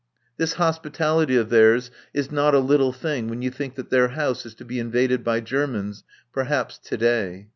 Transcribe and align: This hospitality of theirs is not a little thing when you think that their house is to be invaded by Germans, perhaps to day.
This 0.37 0.53
hospitality 0.53 1.35
of 1.35 1.51
theirs 1.51 1.91
is 2.11 2.31
not 2.31 2.55
a 2.55 2.59
little 2.59 2.91
thing 2.91 3.27
when 3.27 3.43
you 3.43 3.51
think 3.51 3.75
that 3.75 3.91
their 3.91 4.07
house 4.07 4.47
is 4.47 4.55
to 4.55 4.65
be 4.65 4.79
invaded 4.79 5.23
by 5.23 5.41
Germans, 5.41 6.03
perhaps 6.33 6.79
to 6.79 6.97
day. 6.97 7.49